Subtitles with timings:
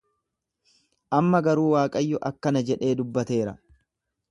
[1.17, 3.57] Amma garuu Waaqayyo akkana jedhee dubbateera.